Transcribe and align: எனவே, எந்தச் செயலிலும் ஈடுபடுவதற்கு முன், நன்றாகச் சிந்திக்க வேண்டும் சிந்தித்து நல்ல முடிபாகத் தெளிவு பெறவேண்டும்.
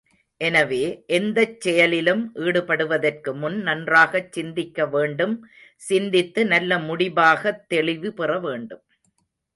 எனவே, 0.41 0.79
எந்தச் 1.07 1.61
செயலிலும் 1.61 2.31
ஈடுபடுவதற்கு 2.35 3.33
முன், 3.33 3.61
நன்றாகச் 3.61 4.31
சிந்திக்க 4.31 4.87
வேண்டும் 4.87 5.35
சிந்தித்து 5.81 6.45
நல்ல 6.45 6.77
முடிபாகத் 6.79 7.63
தெளிவு 7.67 8.13
பெறவேண்டும். 8.13 8.83